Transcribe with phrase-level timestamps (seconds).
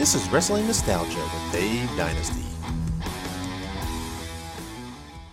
[0.00, 2.42] This is Wrestling Nostalgia with Dave Dynasty.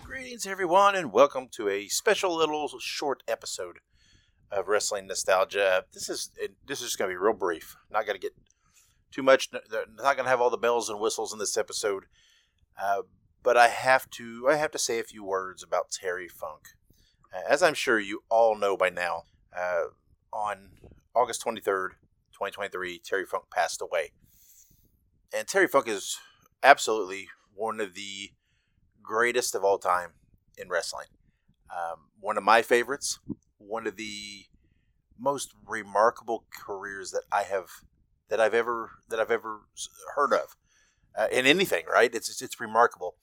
[0.04, 3.78] Greetings, everyone, and welcome to a special little short episode
[4.52, 5.86] of Wrestling Nostalgia.
[5.94, 6.32] This is
[6.66, 7.76] this is going to be real brief.
[7.90, 8.34] Not going to get
[9.10, 9.48] too much.
[9.50, 12.04] Not going to have all the bells and whistles in this episode.
[12.78, 13.04] Uh,
[13.42, 16.68] but I have to I have to say a few words about Terry Funk.
[17.34, 19.22] Uh, as I'm sure you all know by now,
[19.58, 19.84] uh,
[20.30, 20.72] on
[21.14, 21.92] August 23rd,
[22.34, 24.12] 2023, Terry Funk passed away.
[25.34, 26.18] And Terry Funk is
[26.62, 28.30] absolutely one of the
[29.02, 30.10] greatest of all time
[30.56, 31.06] in wrestling.
[31.70, 33.18] Um, one of my favorites,
[33.58, 34.46] one of the
[35.18, 37.66] most remarkable careers that I have
[38.28, 39.62] that I've ever that I've ever
[40.14, 40.56] heard of
[41.16, 41.84] uh, in anything.
[41.90, 42.14] Right?
[42.14, 43.16] It's, it's, it's remarkable.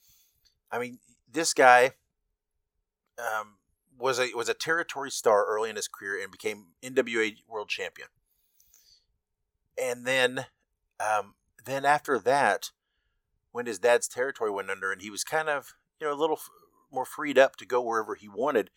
[0.72, 1.00] I mean,
[1.32, 1.92] this guy
[3.18, 3.56] um,
[3.98, 8.10] was a was a territory star early in his career and became NWA World Champion.
[9.78, 10.46] And then,
[11.00, 12.72] um, then after that,
[13.52, 16.40] when his dad's territory went under, and he was kind of you know a little
[16.92, 18.70] more freed up to go wherever he wanted.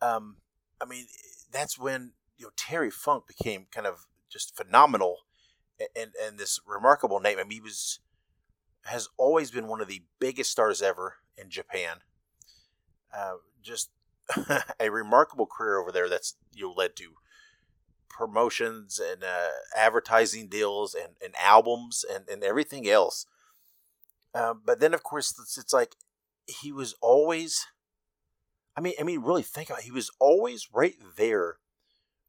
[0.00, 0.36] Um,
[0.80, 1.06] I mean,
[1.50, 5.18] that's when you know Terry Funk became kind of just phenomenal,
[5.94, 7.38] and and this remarkable name.
[7.38, 8.00] I mean, he was
[8.84, 11.98] has always been one of the biggest stars ever in Japan.
[13.16, 13.90] Uh, just
[14.80, 17.14] a remarkable career over there that's you know, led to
[18.08, 23.26] promotions and uh, advertising deals and, and albums and, and everything else.
[24.34, 25.94] Uh, but then, of course, it's, it's like
[26.46, 27.66] he was always.
[28.76, 29.86] I mean, I mean, really think about it.
[29.86, 31.56] He was always right there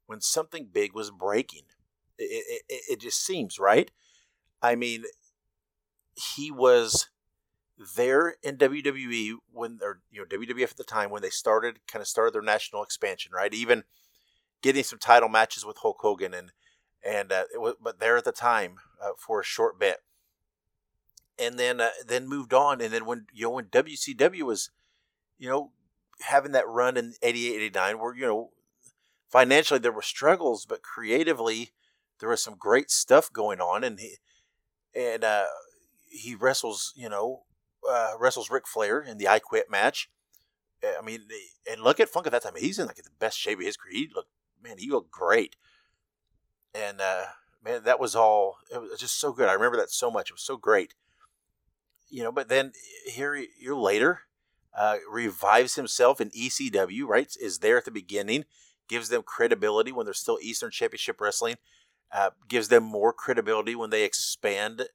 [0.06, 1.64] when something big was breaking.
[2.18, 3.92] It, it, it just seems right.
[4.62, 5.04] I mean,
[6.16, 7.10] he was
[7.96, 12.02] there in WWE when or you know WWF at the time when they started kind
[12.02, 13.54] of started their national expansion, right?
[13.54, 13.84] Even
[14.62, 16.52] getting some title matches with Hulk Hogan and
[17.06, 19.98] and uh, was, but there at the time uh, for a short bit,
[21.40, 24.70] and then uh, then moved on, and then when you know when WCW was,
[25.38, 25.72] you know,
[26.22, 28.50] having that run in 88, 89, where you know
[29.30, 31.72] financially there were struggles, but creatively
[32.20, 34.16] there was some great stuff going on, and he
[34.96, 35.46] and uh,
[36.08, 37.44] he wrestles, you know,
[37.90, 40.10] uh, wrestles Ric Flair in the I Quit match.
[40.84, 41.22] I mean,
[41.70, 42.54] and look at Funk at that time.
[42.58, 43.94] He's in like the best shape of his career.
[43.94, 44.30] He looked,
[44.64, 45.56] man, he looked great.
[46.74, 47.26] And uh,
[47.64, 48.58] man, that was all.
[48.72, 49.50] It was just so good.
[49.50, 50.30] I remember that so much.
[50.30, 50.94] It was so great.
[52.10, 52.72] You know, but then
[53.06, 54.22] here, year later,
[54.78, 57.06] uh, revives himself in ECW.
[57.06, 58.46] Right, is there at the beginning,
[58.88, 61.56] gives them credibility when they're still Eastern Championship Wrestling.
[62.10, 64.88] Uh, gives them more credibility when they expand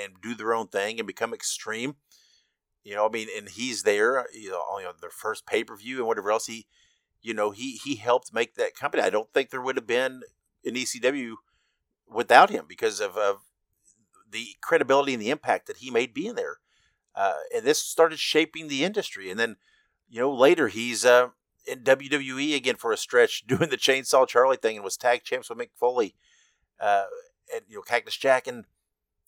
[0.00, 1.96] and do their own thing and become extreme.
[2.84, 5.64] You know, I mean, and he's there, you know, on you know, their first pay
[5.64, 6.46] per view and whatever else.
[6.46, 6.66] He,
[7.24, 9.02] you know, he he helped make that company.
[9.02, 10.20] I don't think there would have been
[10.64, 11.36] an ECW
[12.06, 13.38] without him because of, of
[14.30, 16.58] the credibility and the impact that he made being there.
[17.16, 19.30] Uh, and this started shaping the industry.
[19.30, 19.56] And then,
[20.08, 21.28] you know, later he's uh,
[21.66, 25.48] in WWE again for a stretch, doing the Chainsaw Charlie thing, and was tag champs
[25.48, 26.14] with Mick Foley,
[26.78, 27.04] uh,
[27.54, 28.66] and you know Cactus Jack, and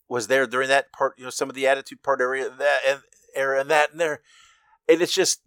[0.07, 3.01] was there during that part, you know, some of the attitude part area that and
[3.35, 4.21] era and that and there,
[4.87, 5.41] and it's just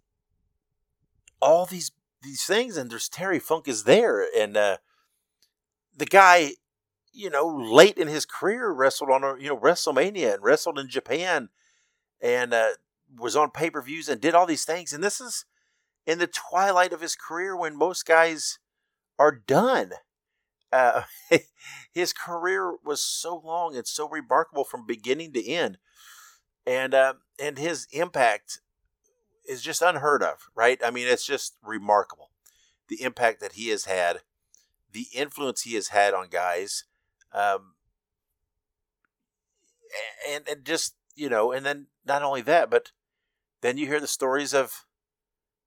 [1.40, 4.76] all these these things, and there's Terry Funk is there, and uh,
[5.96, 6.52] the guy,
[7.12, 10.88] you know, late in his career wrestled on a you know WrestleMania and wrestled in
[10.88, 11.48] Japan,
[12.20, 12.70] and uh,
[13.18, 15.44] was on pay per views and did all these things, and this is
[16.06, 18.58] in the twilight of his career when most guys
[19.18, 19.92] are done.
[20.72, 21.02] Uh,
[21.92, 25.78] his career was so long and so remarkable from beginning to end,
[26.66, 28.60] and uh, and his impact
[29.50, 30.80] is just unheard of, right?
[30.84, 32.30] I mean, it's just remarkable
[32.88, 34.20] the impact that he has had,
[34.92, 36.84] the influence he has had on guys,
[37.32, 37.74] um,
[40.28, 42.92] and and just you know, and then not only that, but
[43.60, 44.86] then you hear the stories of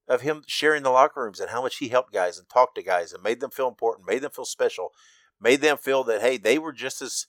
[0.08, 2.84] of him sharing the locker rooms and how much he helped guys and talked to
[2.84, 4.92] guys and made them feel important, made them feel special,
[5.40, 7.28] made them feel that hey, they were just as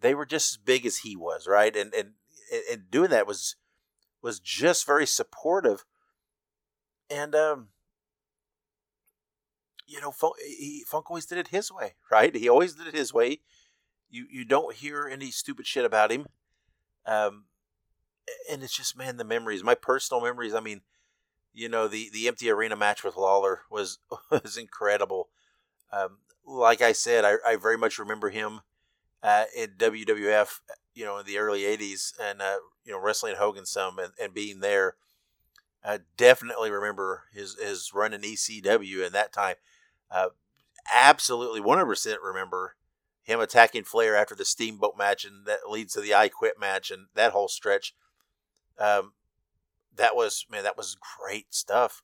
[0.00, 1.74] they were just as big as he was, right?
[1.74, 2.10] And and
[2.70, 3.56] and doing that was
[4.22, 5.84] was just very supportive.
[7.12, 7.68] And um,
[9.86, 12.34] you know, Funk, he, Funk always did it his way, right?
[12.34, 13.40] He always did it his way.
[14.10, 16.26] You you don't hear any stupid shit about him.
[17.06, 17.44] Um,
[18.50, 20.54] and it's just man, the memories, my personal memories.
[20.54, 20.80] I mean,
[21.52, 23.98] you know the the empty arena match with Lawler was
[24.30, 25.28] was incredible.
[25.92, 28.60] Um, like I said, I, I very much remember him
[29.22, 30.60] uh, in WWF,
[30.94, 34.32] you know, in the early '80s, and uh, you know, wrestling Hogan some and, and
[34.32, 34.96] being there.
[35.84, 39.56] I definitely remember his his run in ECW in that time.
[40.10, 40.28] Uh,
[40.92, 42.76] absolutely, one hundred percent remember
[43.22, 46.90] him attacking Flair after the Steamboat match, and that leads to the I Quit match,
[46.90, 47.94] and that whole stretch.
[48.78, 49.12] Um,
[49.94, 52.02] that was man, that was great stuff,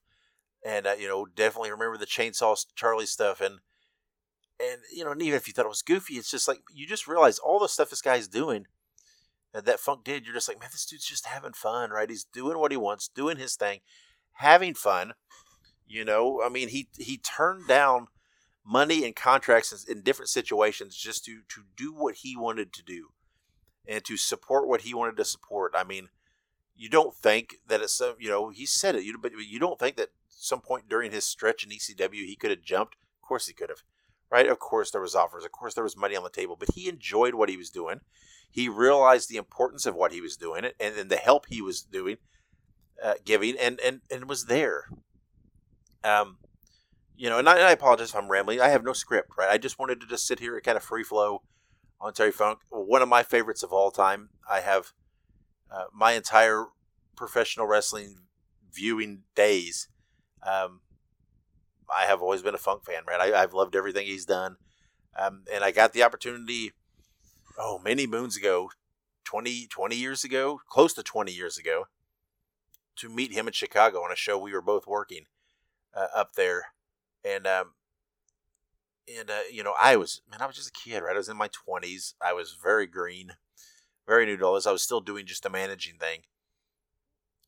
[0.64, 3.60] and uh, you know, definitely remember the Chainsaw Charlie stuff, and
[4.60, 6.86] and you know, and even if you thought it was goofy, it's just like you
[6.86, 8.66] just realize all the stuff this guy's doing.
[9.64, 12.08] That Funk did, you're just like, man, this dude's just having fun, right?
[12.10, 13.80] He's doing what he wants, doing his thing,
[14.34, 15.14] having fun.
[15.86, 18.08] You know, I mean, he he turned down
[18.64, 23.08] money and contracts in different situations just to to do what he wanted to do
[23.88, 25.72] and to support what he wanted to support.
[25.74, 26.10] I mean,
[26.76, 29.78] you don't think that it's some, you know, he said it, you but you don't
[29.78, 32.94] think that some point during his stretch in ECW he could have jumped.
[32.94, 33.82] Of course he could have.
[34.30, 34.46] Right?
[34.46, 35.44] Of course there was offers.
[35.44, 38.00] Of course there was money on the table, but he enjoyed what he was doing.
[38.50, 41.82] He realized the importance of what he was doing and, and the help he was
[41.82, 42.16] doing,
[43.02, 44.88] uh, giving, and, and, and was there.
[46.02, 46.38] Um,
[47.16, 48.60] you know, and I, and I, apologize if I'm rambling.
[48.60, 49.50] I have no script, right?
[49.50, 51.42] I just wanted to just sit here and kind of free flow
[52.00, 52.60] on Terry Funk.
[52.70, 54.30] One of my favorites of all time.
[54.48, 54.92] I have
[55.70, 56.66] uh, my entire
[57.16, 58.18] professional wrestling
[58.72, 59.88] viewing days.
[60.46, 60.80] Um,
[61.94, 63.34] I have always been a Funk fan, right?
[63.34, 64.56] I, have loved everything he's done.
[65.18, 66.72] Um, and I got the opportunity,
[67.58, 68.70] oh, many moons ago,
[69.24, 71.84] 20, 20 years ago, close to 20 years ago,
[72.96, 75.24] to meet him in Chicago on a show we were both working
[75.94, 76.66] uh, up there
[77.24, 77.72] and um,
[79.18, 81.14] and uh, you know, I was man, I was just a kid, right?
[81.14, 82.14] I was in my twenties.
[82.20, 83.32] I was very green,
[84.06, 84.66] very new to all this.
[84.66, 86.20] I was still doing just a managing thing,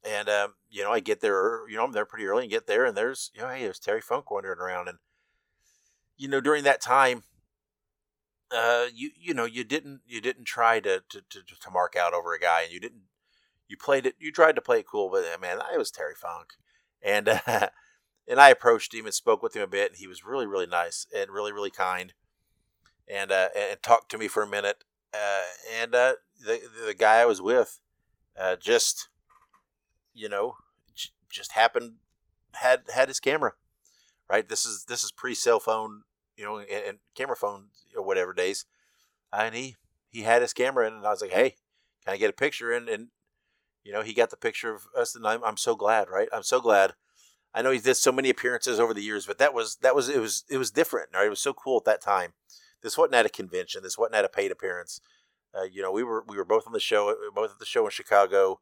[0.05, 2.67] and um, you know, I get there, you know, I'm there pretty early, and get
[2.67, 4.99] there, and there's you know, hey, there's Terry Funk wandering around, and
[6.17, 7.23] you know, during that time,
[8.53, 12.15] uh, you you know, you didn't you didn't try to to to, to mark out
[12.15, 13.03] over a guy, and you didn't
[13.69, 16.55] you played it, you tried to play it cool, but man, I was Terry Funk,
[17.03, 17.29] and.
[17.29, 17.69] Uh,
[18.31, 20.67] and I approached him and spoke with him a bit, and he was really, really
[20.67, 22.13] nice and really, really kind,
[23.09, 24.85] and uh, and talked to me for a minute.
[25.13, 25.43] Uh,
[25.81, 27.81] and uh, the the guy I was with,
[28.39, 29.09] uh, just
[30.15, 30.55] you know,
[30.95, 31.95] j- just happened
[32.53, 33.55] had had his camera,
[34.31, 34.49] right?
[34.49, 36.03] This is this is pre cell phone,
[36.41, 38.65] you know, and, and camera phone or whatever days,
[39.33, 39.77] and he
[40.09, 41.57] he had his camera in, and I was like, hey,
[42.05, 42.73] can I get a picture?
[42.73, 43.09] And and
[43.85, 46.29] you know, he got the picture of us, and I'm I'm so glad, right?
[46.33, 46.95] I'm so glad
[47.55, 50.09] I know he did so many appearances over the years, but that was that was
[50.09, 51.11] it was it was different.
[51.13, 51.27] Right?
[51.27, 52.33] It was so cool at that time.
[52.83, 53.83] This wasn't at a convention.
[53.83, 55.01] This wasn't at a paid appearance.
[55.55, 57.85] Uh, you know, we were we were both on the show, both at the show
[57.85, 58.61] in Chicago,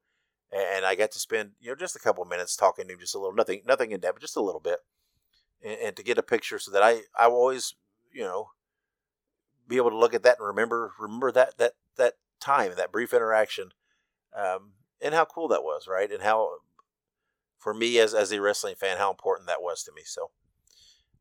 [0.51, 3.15] and I got to spend you know just a couple minutes talking to him, just
[3.15, 4.79] a little, nothing nothing in depth, just a little bit,
[5.63, 7.75] and, and to get a picture so that I I will always
[8.13, 8.51] you know
[9.67, 13.13] be able to look at that and remember remember that that that time that brief
[13.13, 13.71] interaction,
[14.37, 16.11] um, and how cool that was, right?
[16.11, 16.59] And how
[17.59, 20.03] for me as as a wrestling fan how important that was to me.
[20.05, 20.31] So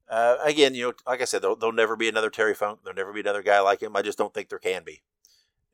[0.10, 2.80] uh, again, you know, like I said, there'll, there'll, never be another Terry Funk.
[2.84, 3.96] There'll never be another guy like him.
[3.96, 5.02] I just don't think there can be.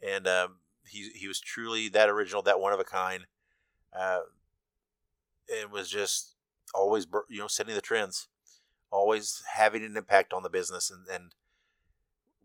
[0.01, 0.55] And um,
[0.87, 3.25] he he was truly that original, that one of a kind.
[3.97, 4.21] Uh,
[5.47, 6.35] it was just
[6.73, 8.27] always you know setting the trends,
[8.93, 11.33] always having an impact on the business, and and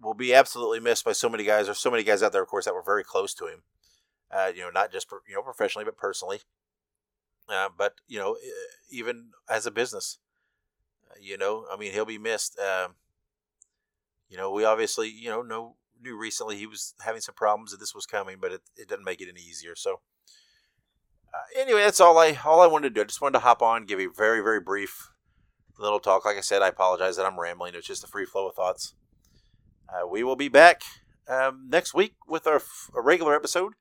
[0.00, 1.66] will be absolutely missed by so many guys.
[1.66, 3.62] There's so many guys out there, of course, that were very close to him.
[4.30, 6.40] Uh, you know, not just you know professionally, but personally.
[7.48, 8.36] Uh, but you know,
[8.90, 10.18] even as a business,
[11.10, 12.58] uh, you know, I mean, he'll be missed.
[12.58, 12.96] Um,
[14.28, 17.81] you know, we obviously, you know, know knew recently he was having some problems that
[17.81, 19.74] this was coming, but it, it doesn't make it any easier.
[19.74, 20.00] So,
[21.34, 23.00] uh, anyway, that's all I all I wanted to do.
[23.00, 25.10] I just wanted to hop on, give a very very brief
[25.79, 26.25] little talk.
[26.25, 27.75] Like I said, I apologize that I'm rambling.
[27.75, 28.94] It's just a free flow of thoughts.
[29.89, 30.82] Uh, we will be back
[31.29, 33.75] um, next week with our f- a regular episode.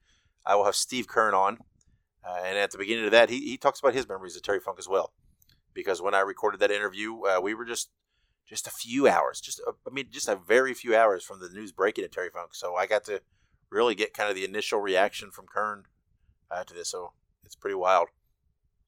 [0.46, 1.60] I will have Steve Keirn on.
[2.26, 4.60] Uh, and at the beginning of that, he, he talks about his memories of Terry
[4.60, 5.14] Funk as well.
[5.74, 7.90] Because when I recorded that interview, uh, we were just
[8.48, 11.50] just a few hours, just a, I mean, just a very few hours from the
[11.50, 12.56] news breaking at Terry Funk.
[12.56, 13.22] So I got to
[13.70, 15.84] really get kind of the initial reaction from Keirn
[16.50, 16.90] uh, to this.
[16.90, 17.12] So
[17.44, 18.08] it's pretty wild.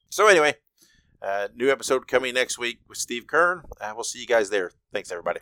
[0.09, 0.55] So anyway,
[1.21, 3.63] uh, new episode coming next week with Steve Keirn.
[3.79, 4.71] Uh, we'll see you guys there.
[4.93, 5.41] Thanks, everybody.